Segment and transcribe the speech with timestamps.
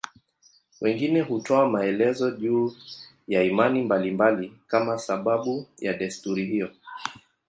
[0.81, 2.73] Wengine hutoa maelezo juu
[3.27, 6.69] ya imani mbalimbali kama sababu ya desturi hiyo.